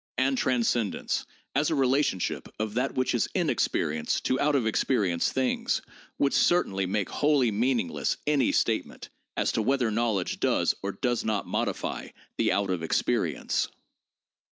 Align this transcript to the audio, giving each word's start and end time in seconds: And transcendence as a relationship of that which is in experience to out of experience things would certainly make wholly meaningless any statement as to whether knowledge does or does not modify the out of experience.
And 0.17 0.35
transcendence 0.35 1.27
as 1.53 1.69
a 1.69 1.75
relationship 1.75 2.49
of 2.57 2.73
that 2.73 2.95
which 2.95 3.13
is 3.13 3.29
in 3.35 3.51
experience 3.51 4.19
to 4.21 4.39
out 4.39 4.55
of 4.55 4.65
experience 4.65 5.31
things 5.31 5.83
would 6.17 6.33
certainly 6.33 6.87
make 6.87 7.07
wholly 7.11 7.51
meaningless 7.51 8.17
any 8.25 8.51
statement 8.51 9.09
as 9.37 9.51
to 9.51 9.61
whether 9.61 9.91
knowledge 9.91 10.39
does 10.39 10.73
or 10.81 10.91
does 10.93 11.23
not 11.23 11.45
modify 11.45 12.07
the 12.37 12.51
out 12.51 12.71
of 12.71 12.81
experience. 12.81 13.67